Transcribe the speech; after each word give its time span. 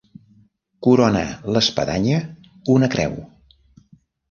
Corona 0.87 1.21
l'espadanya 1.57 2.23
una 2.79 2.93
creu. 2.97 3.17